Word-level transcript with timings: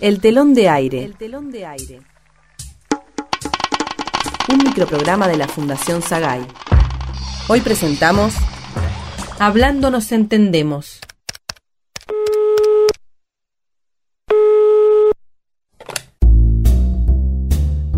El 0.00 0.20
telón 0.20 0.54
de 0.54 0.68
aire. 0.68 1.04
El 1.04 1.16
telón 1.16 1.50
de 1.50 1.66
aire. 1.66 2.00
Un 4.48 4.58
microprograma 4.58 5.28
de 5.28 5.36
la 5.36 5.46
Fundación 5.48 6.02
Sagay. 6.02 6.46
Hoy 7.48 7.60
presentamos 7.60 8.34
Hablando 9.38 9.90
nos 9.90 10.12
entendemos. 10.12 11.00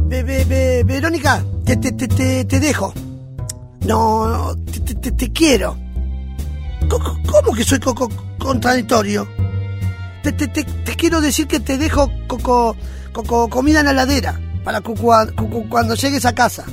Ve- 0.09 0.23
ve- 0.23 0.45
ve- 0.45 0.85
Verónica, 0.85 1.43
te, 1.65 1.77
te, 1.77 1.93
te, 1.93 2.09
te, 2.09 2.45
te 2.45 2.61
dejo. 2.61 2.93
No, 3.87 4.29
no, 4.29 4.65
te, 4.65 4.81
te- 4.81 4.95
te- 4.95 5.13
te 5.13 5.33
quiero. 5.33 5.77
¿Cómo 6.89 7.55
que 7.57 7.65
soy 7.65 7.79
co- 7.81 7.95
co- 7.95 8.09
contradictorio? 8.39 9.27
Te, 10.23 10.33
te, 10.33 10.47
te, 10.49 10.65
te 10.65 10.95
quiero 10.97 11.21
decir 11.21 11.47
que 11.49 11.59
te 11.61 11.77
dejo 11.79 12.09
co- 12.29 12.39
co- 12.39 12.77
co- 13.13 13.25
co- 13.25 13.49
comida 13.49 13.81
en 13.81 13.87
la 13.87 13.93
heladera 13.93 14.39
para 14.65 14.81
cu- 14.81 14.95
cua- 14.95 15.35
cu- 15.35 15.51
cu- 15.51 15.69
cuando 15.69 15.95
llegues 15.95 16.25
a 16.25 16.33
casa. 16.35 16.65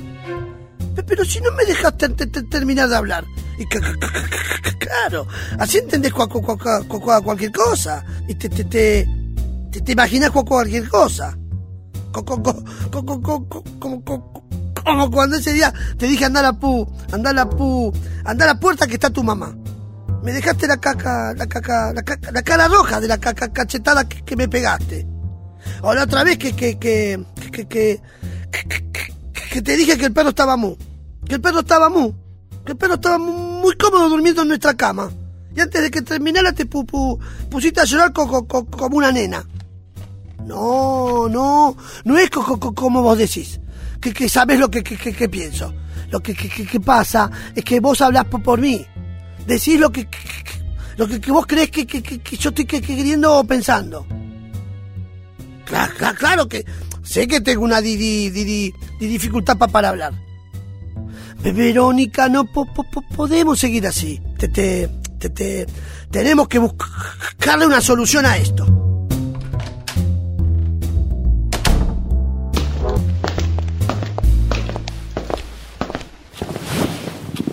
Pe- 0.96 1.04
Pero 1.04 1.26
si 1.26 1.40
no 1.42 1.52
me 1.54 1.66
dejaste 1.66 2.10
te- 2.10 2.28
te- 2.28 2.44
terminar 2.44 2.90
de 2.90 2.96
hablar. 2.96 3.26
Y 3.58 3.66
claro, 3.66 5.28
así 5.58 5.78
entendés 5.80 6.14
cua- 6.14 6.28
cua- 6.30 6.42
cua- 6.44 6.88
cua- 6.88 7.02
cua- 7.02 7.24
cualquier 7.24 7.52
cosa. 7.52 8.06
Y 8.28 8.36
te, 8.36 8.50
te, 8.50 8.64
te, 8.64 9.08
te, 9.82 9.92
imaginas 9.92 10.32
cua- 10.32 10.46
cualquier 10.48 10.88
cosa. 10.88 11.36
Co- 12.12 12.24
co- 12.24 12.42
co- 12.44 12.64
co- 12.92 13.06
co- 13.06 13.22
co- 13.22 13.50
co- 13.50 13.64
Como 13.80 14.04
co- 14.04 14.44
como 14.86 15.12
cuando 15.12 15.38
ese 15.38 15.54
día 15.54 15.74
te 15.98 16.08
dije 16.08 16.26
anda 16.26 16.48
a 16.48 16.54
pu, 16.54 16.88
anda 17.12 17.30
a 17.42 17.50
pu, 17.50 17.92
anda 18.26 18.50
a 18.50 18.60
puerta 18.60 18.88
que 18.88 18.94
está 18.96 19.10
tu 19.10 19.24
mamá. 19.24 19.56
Me 20.24 20.34
dejaste 20.34 20.68
la 20.68 20.78
caca, 20.78 21.34
la 21.34 21.48
caca, 21.48 21.94
la, 21.94 22.02
caca- 22.04 22.32
la 22.32 22.42
cara 22.42 22.68
roja 22.68 23.00
de 23.00 23.08
la 23.08 23.18
caca 23.18 23.48
cachetada 23.52 24.08
que, 24.08 24.36
me 24.36 24.48
pegaste. 24.48 25.08
O 25.82 25.94
la 25.94 26.04
otra 26.04 26.24
vez 26.24 26.38
que 26.38 26.54
que 26.56 26.78
que 26.78 27.20
que, 29.52 29.62
te 29.62 29.78
dije 29.78 29.98
que 29.98 30.06
el 30.06 30.14
perro 30.14 30.30
estaba 30.30 30.56
mu, 30.58 30.76
que 31.26 31.36
el 31.36 31.42
perro 31.42 31.60
estaba 31.62 31.90
mu, 31.90 32.12
que 32.66 32.74
el 32.74 32.78
perro 32.78 32.96
estaba 32.96 33.18
mu- 33.18 33.62
muy 33.62 33.76
cómodo 33.78 34.10
durmiendo 34.10 34.42
en 34.42 34.50
nuestra 34.50 34.74
cama. 34.74 35.10
Y 35.56 35.60
antes 35.62 35.82
de 35.82 35.90
que 35.92 36.02
terminara 36.02 36.52
te 36.54 36.70
pu- 36.70 36.86
pu- 36.86 37.18
pusiste 37.50 37.82
a 37.82 37.86
llorar 37.86 38.14
co- 38.14 38.28
co- 38.28 38.48
co- 38.48 38.66
como 38.66 38.98
una 38.98 39.12
nena. 39.12 39.44
No, 40.46 41.28
no, 41.30 41.76
no 42.06 42.18
es 42.18 42.30
co- 42.30 42.44
co- 42.44 42.60
co- 42.60 42.74
como 42.74 43.02
vos 43.02 43.18
decís, 43.18 43.60
que, 44.02 44.14
sabes 44.30 44.60
lo 44.60 44.70
que, 44.70 44.82
pienso. 45.30 45.74
Lo 46.12 46.20
que, 46.22 46.34
pasa 46.80 47.30
es 47.56 47.64
que 47.64 47.80
vos 47.80 48.02
hablás 48.02 48.26
por, 48.26 48.42
por 48.44 48.60
mí. 48.60 48.86
Decís 49.50 49.80
lo 49.80 49.90
que, 49.92 50.08
lo 50.96 51.08
que, 51.08 51.32
vos 51.32 51.48
crees 51.48 51.72
que, 51.72 51.88
que- 51.88 52.04
que- 52.04 52.38
yo 52.38 52.50
estoy 52.50 52.66
que- 52.66 52.82
que 52.82 52.96
queriendo 52.96 53.36
o 53.36 53.44
pensando. 53.44 54.06
Claro, 56.20 56.48
que 56.48 56.64
sé 57.04 57.28
que 57.28 57.42
tengo 57.42 57.64
una 57.64 57.82
di- 57.82 57.96
di- 57.96 58.30
di- 58.30 58.44
di- 58.44 58.74
di- 59.00 59.08
dificultad 59.08 59.58
pa- 59.58 59.68
para 59.68 59.90
hablar. 59.90 60.14
Ve- 61.42 61.52
Verónica, 61.52 62.30
no 62.30 62.46
po- 62.46 62.68
po- 62.72 62.86
podemos 63.16 63.58
seguir 63.58 63.88
así. 63.88 64.22
Te, 64.38 64.50
te, 64.50 64.88
te- 65.18 65.32
te- 65.32 65.66
tenemos 66.12 66.48
que 66.48 66.60
buscarle 66.60 67.66
una 67.66 67.82
solución 67.82 68.28
a 68.28 68.38
esto. 68.38 68.68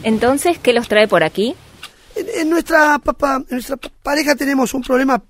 Entonces, 0.02 0.58
¿qué 0.58 0.72
los 0.72 0.88
trae 0.88 1.08
por 1.08 1.24
aquí? 1.24 1.54
En, 2.40 2.50
nuestra 2.50 2.98
papá, 2.98 3.36
en 3.36 3.46
nuestra 3.50 3.76
pa- 3.76 3.90
pareja 4.02 4.34
tenemos 4.34 4.72
un 4.74 4.82
problema 4.82 5.22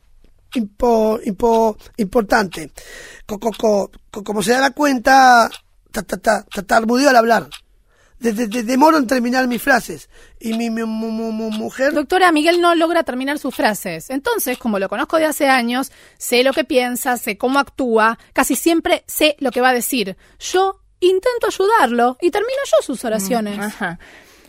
impo- 0.55 1.21
impo- 1.25 1.77
importante. 1.97 2.71
Co- 3.27 3.39
co- 3.39 3.51
co- 3.57 3.91
co- 4.11 4.25
como 4.25 4.43
se 4.43 4.53
dará 4.53 4.71
cuenta, 4.71 5.51
ta- 5.93 6.03
ta- 6.03 6.17
ta- 6.17 6.43
ta- 6.43 6.63
tartamudeo 6.63 7.11
al 7.11 7.17
hablar. 7.17 7.49
De- 8.19 8.33
de- 8.33 8.47
de- 8.49 8.63
demoro 8.63 8.97
en 8.97 9.07
terminar 9.07 9.47
mis 9.47 9.61
frases. 9.61 10.09
Y 10.41 10.55
mi, 10.55 10.71
mi 10.71 10.85
mu- 10.85 11.11
mu- 11.11 11.33
mu- 11.33 11.51
mujer... 11.51 11.93
Doctora, 11.93 12.33
Miguel 12.33 12.63
no 12.63 12.75
logra 12.75 13.03
terminar 13.03 13.39
sus 13.39 13.55
frases. 13.55 14.09
Entonces, 14.09 14.57
como 14.57 14.79
lo 14.79 14.89
conozco 14.89 15.19
de 15.19 15.27
hace 15.27 15.49
años, 15.49 15.93
sé 16.17 16.43
lo 16.43 16.55
que 16.55 16.65
piensa, 16.65 17.19
sé 17.19 17.37
cómo 17.37 17.59
actúa, 17.59 18.19
casi 18.33 18.57
siempre 18.57 19.05
sé 19.07 19.37
lo 19.39 19.51
que 19.51 19.61
va 19.61 19.69
a 19.69 19.75
decir. 19.75 20.17
Yo 20.41 20.81
intento 21.01 21.49
ayudarlo 21.49 22.17
y 22.23 22.31
termino 22.31 22.59
yo 22.65 22.79
sus 22.87 23.05
oraciones. 23.05 23.59
Ajá. 23.59 23.99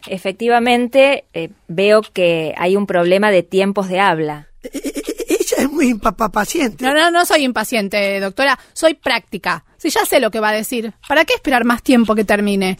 Efectivamente, 0.09 1.25
eh, 1.34 1.50
veo 1.68 2.01
que 2.01 2.53
hay 2.57 2.75
un 2.75 2.85
problema 2.88 3.31
de 3.31 3.44
tiempos 3.44 3.88
de 3.90 4.00
habla. 4.00 4.47
e- 4.63 4.69
e- 4.73 4.79
e- 4.90 5.13
Ella 5.29 5.57
es 5.63 5.72
muy 5.72 5.88
impapa- 5.94 6.29
paciente. 6.31 6.84
No, 6.84 6.94
no, 6.94 7.09
no 7.12 7.25
soy 7.25 7.44
impaciente, 7.44 8.19
doctora, 8.19 8.57
soy 8.73 8.94
práctica. 8.95 9.63
Si 9.78 9.90
ya 9.90 10.06
sé 10.06 10.19
lo 10.19 10.29
que 10.31 10.40
va 10.40 10.50
a 10.50 10.53
decir, 10.53 10.94
¿para 11.07 11.23
qué 11.25 11.34
esperar 11.35 11.63
más 11.63 11.81
tiempo 11.84 12.16
que 12.16 12.25
termine? 12.25 12.78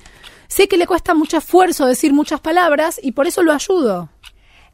Sé 0.50 0.68
que 0.68 0.78
le 0.78 0.88
cuesta 0.88 1.14
mucho 1.14 1.38
esfuerzo 1.38 1.86
decir 1.86 2.14
muchas 2.14 2.40
palabras 2.42 3.00
y 3.02 3.12
por 3.14 3.28
eso 3.28 3.44
lo 3.44 3.52
ayudo. 3.54 4.10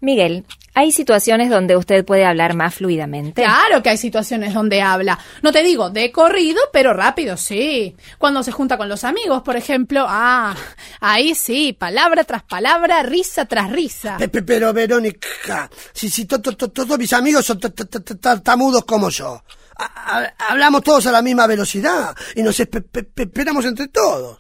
Miguel, 0.03 0.45
¿hay 0.73 0.91
situaciones 0.91 1.49
donde 1.49 1.77
usted 1.77 2.03
puede 2.03 2.25
hablar 2.25 2.55
más 2.55 2.75
fluidamente? 2.75 3.41
Claro 3.41 3.81
que 3.81 3.89
hay 3.89 3.97
situaciones 3.97 4.53
donde 4.53 4.81
habla. 4.81 5.17
No 5.41 5.53
te 5.53 5.63
digo 5.63 5.89
de 5.89 6.11
corrido, 6.11 6.59
pero 6.73 6.93
rápido, 6.93 7.37
sí. 7.37 7.95
Cuando 8.17 8.43
se 8.43 8.51
junta 8.51 8.77
con 8.77 8.89
los 8.89 9.05
amigos, 9.05 9.43
por 9.43 9.55
ejemplo, 9.55 10.05
ah, 10.07 10.53
ahí 10.99 11.33
sí, 11.35 11.71
palabra 11.71 12.25
tras 12.25 12.43
palabra, 12.43 13.01
risa 13.03 13.45
tras 13.45 13.71
risa. 13.71 14.17
Pe- 14.17 14.27
pe- 14.27 14.41
Pero 14.43 14.73
Verónica, 14.73 15.69
si, 15.93 16.09
si 16.09 16.25
to- 16.25 16.41
to- 16.41 16.57
to- 16.57 16.67
todos 16.69 16.99
mis 16.99 17.13
amigos 17.13 17.45
son 17.45 17.61
ta- 17.61 17.69
ta- 17.69 17.85
ta- 17.85 18.01
ta- 18.01 18.15
tartamudos 18.15 18.83
como 18.83 19.09
yo, 19.09 19.41
Ha- 19.77 19.85
ha- 20.19 20.33
hablamos 20.51 20.83
todos 20.83 21.07
a 21.07 21.11
la 21.13 21.21
misma 21.21 21.47
velocidad 21.47 22.13
y 22.35 22.43
nos 22.43 22.59
espe- 22.59 22.83
pe- 22.83 23.03
pe- 23.03 23.23
esperamos 23.23 23.63
entre 23.65 23.87
todos. 23.87 24.39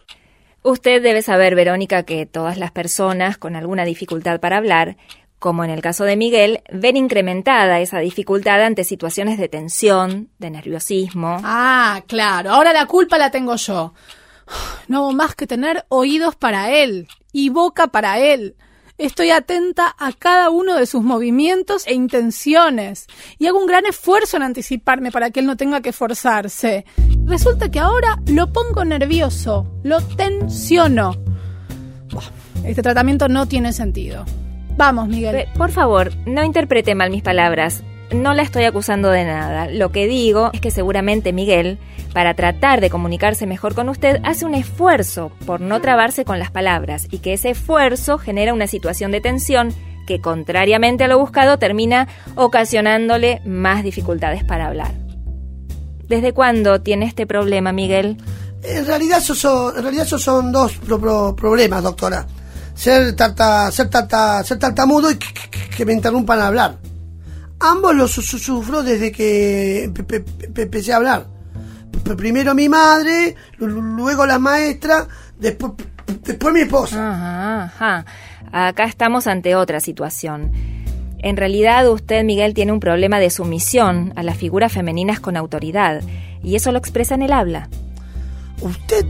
Usted 0.61 1.01
debe 1.01 1.21
saber, 1.21 1.55
Verónica, 1.55 2.03
que 2.03 2.25
todas 2.25 2.57
las 2.57 2.71
personas 2.71 3.37
con 3.37 3.55
alguna 3.55 3.83
dificultad 3.83 4.39
para 4.39 4.57
hablar, 4.57 4.95
como 5.43 5.65
en 5.65 5.71
el 5.71 5.81
caso 5.81 6.05
de 6.05 6.15
Miguel, 6.15 6.61
ven 6.71 6.95
incrementada 6.95 7.81
esa 7.81 7.99
dificultad 7.99 8.63
ante 8.63 8.85
situaciones 8.85 9.37
de 9.37 9.49
tensión, 9.49 10.29
de 10.39 10.49
nerviosismo. 10.49 11.35
Ah, 11.43 12.01
claro, 12.07 12.51
ahora 12.51 12.71
la 12.71 12.85
culpa 12.85 13.17
la 13.17 13.29
tengo 13.29 13.57
yo. 13.57 13.93
No 14.87 14.99
hago 14.99 15.11
más 15.11 15.35
que 15.35 15.45
tener 15.45 15.83
oídos 15.89 16.37
para 16.37 16.71
él 16.71 17.09
y 17.33 17.49
boca 17.49 17.87
para 17.87 18.19
él. 18.19 18.55
Estoy 18.97 19.31
atenta 19.31 19.93
a 19.99 20.13
cada 20.13 20.49
uno 20.49 20.75
de 20.75 20.85
sus 20.85 21.03
movimientos 21.03 21.85
e 21.87 21.93
intenciones 21.93 23.07
y 23.37 23.47
hago 23.47 23.59
un 23.59 23.67
gran 23.67 23.85
esfuerzo 23.85 24.37
en 24.37 24.43
anticiparme 24.43 25.11
para 25.11 25.29
que 25.31 25.41
él 25.41 25.45
no 25.45 25.57
tenga 25.57 25.81
que 25.81 25.91
forzarse. 25.91 26.85
Resulta 27.25 27.69
que 27.69 27.79
ahora 27.79 28.17
lo 28.27 28.53
pongo 28.53 28.85
nervioso, 28.85 29.67
lo 29.83 29.99
tensiono. 29.99 31.17
Este 32.63 32.81
tratamiento 32.81 33.27
no 33.27 33.45
tiene 33.45 33.73
sentido. 33.73 34.23
Vamos, 34.75 35.07
Miguel. 35.07 35.47
Por 35.57 35.71
favor, 35.71 36.11
no 36.25 36.43
interprete 36.43 36.95
mal 36.95 37.09
mis 37.11 37.21
palabras. 37.23 37.83
No 38.13 38.33
la 38.33 38.43
estoy 38.43 38.63
acusando 38.65 39.09
de 39.09 39.23
nada. 39.23 39.67
Lo 39.69 39.91
que 39.91 40.07
digo 40.07 40.49
es 40.53 40.61
que 40.61 40.71
seguramente 40.71 41.33
Miguel, 41.33 41.79
para 42.13 42.33
tratar 42.35 42.79
de 42.81 42.89
comunicarse 42.89 43.47
mejor 43.47 43.73
con 43.75 43.89
usted, 43.89 44.19
hace 44.23 44.45
un 44.45 44.53
esfuerzo 44.53 45.31
por 45.45 45.61
no 45.61 45.81
trabarse 45.81 46.25
con 46.25 46.37
las 46.37 46.51
palabras 46.51 47.07
y 47.09 47.19
que 47.19 47.33
ese 47.33 47.51
esfuerzo 47.51 48.17
genera 48.17 48.53
una 48.53 48.67
situación 48.67 49.11
de 49.11 49.21
tensión 49.21 49.73
que, 50.05 50.19
contrariamente 50.19 51.03
a 51.05 51.07
lo 51.07 51.17
buscado, 51.17 51.57
termina 51.57 52.07
ocasionándole 52.35 53.41
más 53.45 53.83
dificultades 53.83 54.43
para 54.43 54.67
hablar. 54.67 54.91
¿Desde 56.07 56.33
cuándo 56.33 56.81
tiene 56.81 57.05
este 57.05 57.25
problema, 57.25 57.71
Miguel? 57.71 58.17
En 58.63 58.85
realidad, 58.85 59.19
esos 59.19 59.39
son, 59.39 59.75
en 59.77 59.81
realidad 59.83 60.05
esos 60.05 60.21
son 60.21 60.51
dos 60.51 60.73
pro- 60.73 60.99
pro- 60.99 61.35
problemas, 61.35 61.81
doctora. 61.81 62.27
Ser, 62.75 63.15
tarta, 63.15 63.71
ser, 63.71 63.89
tarta, 63.89 64.43
ser 64.43 64.57
tartamudo 64.59 65.11
y 65.11 65.15
que, 65.15 65.27
que- 65.49 65.69
que 65.69 65.85
me 65.85 65.93
interrumpan 65.93 66.39
al 66.39 66.47
hablar. 66.47 66.77
Ambos 67.59 67.95
los 67.95 68.11
su- 68.11 68.21
su- 68.21 68.39
sufro 68.39 68.83
desde 68.83 69.11
que 69.11 69.85
empe- 69.87 70.05
pe- 70.05 70.19
pe- 70.21 70.61
empecé 70.63 70.91
a 70.93 70.97
hablar. 70.97 71.27
P- 72.03 72.15
Primero 72.15 72.53
mi 72.55 72.67
madre, 72.67 73.35
lu- 73.57 73.67
lu- 73.67 73.81
luego 73.81 74.25
la 74.25 74.39
maestra, 74.39 75.07
después, 75.39 75.73
después 76.23 76.53
mi 76.53 76.61
esposa. 76.61 77.11
Ajá, 77.11 77.63
ajá. 77.65 78.05
Acá 78.51 78.83
estamos 78.85 79.27
ante 79.27 79.55
otra 79.55 79.79
situación. 79.79 80.51
En 81.19 81.37
realidad 81.37 81.87
usted, 81.89 82.23
Miguel, 82.25 82.53
tiene 82.53 82.73
un 82.73 82.81
problema 82.81 83.19
de 83.19 83.29
sumisión 83.29 84.11
a 84.17 84.23
las 84.23 84.35
figuras 84.35 84.73
femeninas 84.73 85.21
con 85.21 85.37
autoridad, 85.37 86.01
y 86.43 86.55
eso 86.55 86.71
lo 86.73 86.79
expresa 86.79 87.15
en 87.15 87.21
el 87.21 87.31
habla. 87.31 87.69
¿Usted 88.59 89.05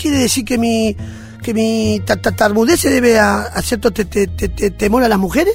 quiere 0.00 0.18
decir 0.18 0.44
que 0.44 0.58
mi, 0.58 0.96
que 1.40 1.54
mi 1.54 2.00
ta- 2.04 2.16
ta- 2.16 2.32
tartamudez 2.32 2.80
se 2.80 2.90
debe 2.90 3.18
a, 3.18 3.44
cierto 3.62 3.90
te- 3.90 4.04
te- 4.04 4.26
te- 4.26 4.48
te- 4.48 4.70
temor 4.70 5.02
a 5.04 5.08
las 5.08 5.18
mujeres? 5.18 5.54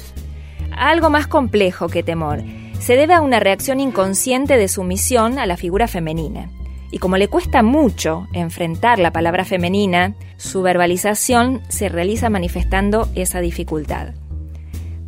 Algo 0.76 1.10
más 1.10 1.26
complejo 1.26 1.88
que 1.88 2.02
temor. 2.02 2.42
Se 2.78 2.96
debe 2.96 3.14
a 3.14 3.20
una 3.20 3.40
reacción 3.40 3.80
inconsciente 3.80 4.56
de 4.56 4.68
sumisión 4.68 5.38
a 5.38 5.46
la 5.46 5.56
figura 5.56 5.88
femenina. 5.88 6.50
Y 6.92 6.98
como 6.98 7.16
le 7.16 7.28
cuesta 7.28 7.62
mucho 7.62 8.28
enfrentar 8.32 8.98
la 8.98 9.10
palabra 9.10 9.44
femenina, 9.44 10.14
su 10.36 10.62
verbalización 10.62 11.62
se 11.68 11.88
realiza 11.88 12.30
manifestando 12.30 13.08
esa 13.14 13.40
dificultad. 13.40 14.08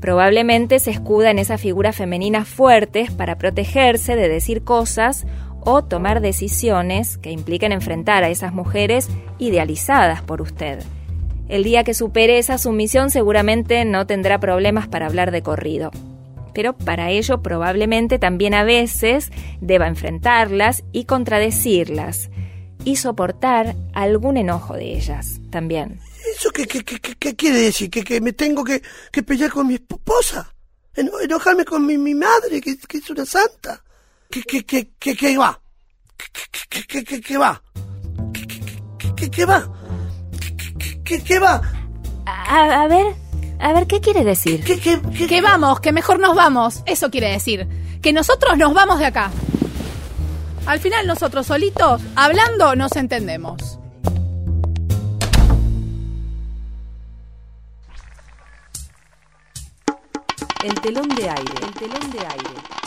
Probablemente 0.00 0.78
se 0.78 0.90
escuda 0.90 1.30
en 1.30 1.38
esas 1.38 1.60
figuras 1.60 1.96
femeninas 1.96 2.48
fuertes 2.48 3.10
para 3.10 3.36
protegerse 3.36 4.16
de 4.16 4.28
decir 4.28 4.62
cosas 4.62 5.26
o 5.70 5.84
tomar 5.84 6.22
decisiones 6.22 7.18
que 7.18 7.30
impliquen 7.30 7.72
enfrentar 7.72 8.24
a 8.24 8.30
esas 8.30 8.54
mujeres 8.54 9.06
idealizadas 9.38 10.22
por 10.22 10.40
usted. 10.40 10.82
El 11.50 11.62
día 11.62 11.84
que 11.84 11.92
supere 11.92 12.38
esa 12.38 12.56
sumisión 12.56 13.10
seguramente 13.10 13.84
no 13.84 14.06
tendrá 14.06 14.40
problemas 14.40 14.88
para 14.88 15.04
hablar 15.04 15.30
de 15.30 15.42
corrido. 15.42 15.90
Pero 16.54 16.72
para 16.72 17.10
ello 17.10 17.42
probablemente 17.42 18.18
también 18.18 18.54
a 18.54 18.64
veces 18.64 19.30
deba 19.60 19.88
enfrentarlas 19.88 20.84
y 20.90 21.04
contradecirlas 21.04 22.30
y 22.84 22.96
soportar 22.96 23.76
algún 23.92 24.38
enojo 24.38 24.72
de 24.72 24.96
ellas 24.96 25.38
también. 25.50 26.00
¿Eso 26.34 26.48
qué, 26.50 26.66
quiere 26.66 27.58
decir? 27.58 27.90
¿Que, 27.90 28.02
¿Que, 28.04 28.22
me 28.22 28.32
tengo 28.32 28.64
que, 28.64 28.80
que 29.12 29.22
pelear 29.22 29.50
con 29.50 29.66
mi 29.66 29.74
esposa? 29.74 30.54
¿Enojarme 30.94 31.66
con 31.66 31.84
mi, 31.84 31.98
mi 31.98 32.14
madre, 32.14 32.58
que, 32.62 32.78
que, 32.78 32.98
es 32.98 33.10
una 33.10 33.26
santa? 33.26 33.84
¿Qué, 34.30 34.42
qué, 34.42 34.64
qué, 34.64 34.90
qué, 34.98 35.16
qué 35.16 35.38
va? 35.38 35.58
¿Qué, 36.16 36.82
qué, 36.86 37.04
qué, 37.04 37.20
qué, 37.22 37.38
va? 37.38 37.62
¿Qué, 38.34 38.46
qué, 39.16 39.30
qué 39.30 39.44
va? 39.46 39.72
¿Qué, 41.04 41.22
qué 41.22 41.38
va? 41.38 41.62
A, 42.26 42.82
a, 42.82 42.88
ver, 42.88 43.14
a 43.58 43.72
ver, 43.72 43.86
¿qué 43.86 44.00
quiere 44.00 44.24
decir? 44.24 44.62
¿Qué, 44.62 44.78
qué, 44.78 45.00
qué, 45.16 45.26
Que 45.26 45.40
vamos, 45.40 45.80
que 45.80 45.92
mejor 45.92 46.20
nos 46.20 46.36
vamos. 46.36 46.82
Eso 46.84 47.10
quiere 47.10 47.30
decir. 47.30 47.66
Que 48.02 48.12
nosotros 48.12 48.58
nos 48.58 48.74
vamos 48.74 48.98
de 48.98 49.06
acá. 49.06 49.30
Al 50.66 50.78
final 50.78 51.06
nosotros 51.06 51.46
solitos, 51.46 52.02
hablando, 52.14 52.76
nos 52.76 52.94
entendemos. 52.96 53.78
El 60.62 60.74
telón 60.82 61.08
de 61.08 61.30
aire, 61.30 61.52
el 61.62 61.72
telón 61.72 62.10
de 62.10 62.18
aire. 62.18 62.78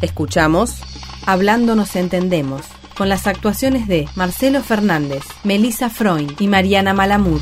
Escuchamos 0.00 0.80
Hablando 1.26 1.74
nos 1.74 1.96
entendemos, 1.96 2.62
con 2.96 3.08
las 3.08 3.26
actuaciones 3.26 3.88
de 3.88 4.08
Marcelo 4.14 4.62
Fernández, 4.62 5.24
Melissa 5.42 5.90
Freund 5.90 6.40
y 6.40 6.46
Mariana 6.46 6.94
Malamud. 6.94 7.40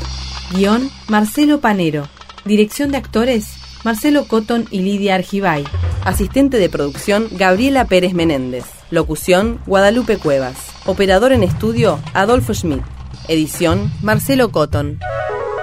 Guión 0.51 0.89
Marcelo 1.07 1.61
Panero. 1.61 2.07
Dirección 2.45 2.91
de 2.91 2.97
actores 2.97 3.47
Marcelo 3.83 4.27
Cotton 4.27 4.65
y 4.71 4.79
Lidia 4.79 5.13
Argibay. 5.13 5.65
Asistente 6.03 6.57
de 6.57 6.67
producción 6.67 7.27
Gabriela 7.31 7.85
Pérez 7.85 8.15
Menéndez. 8.15 8.65
Locución 8.89 9.59
Guadalupe 9.67 10.17
Cuevas. 10.17 10.57
Operador 10.87 11.31
en 11.31 11.43
estudio 11.43 11.99
Adolfo 12.15 12.55
Schmidt. 12.55 12.81
Edición 13.27 13.91
Marcelo 14.01 14.51
Cotton. 14.51 14.99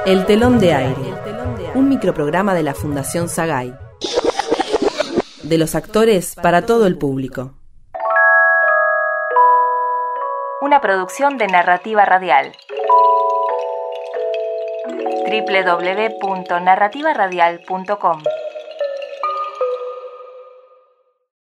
El 0.06 0.26
telón 0.26 0.60
de 0.60 0.74
aire. 0.74 1.14
Un 1.74 1.88
microprograma 1.88 2.54
de 2.54 2.62
la 2.62 2.74
Fundación 2.74 3.28
Sagay. 3.28 3.74
De 5.52 5.58
los 5.58 5.74
actores 5.74 6.34
para 6.34 6.64
todo 6.64 6.86
el 6.86 6.96
público. 6.96 7.52
Una 10.62 10.80
producción 10.80 11.36
de 11.36 11.46
narrativa 11.46 12.06
radial 12.06 12.52
www.narrativaradial.com 15.26 18.22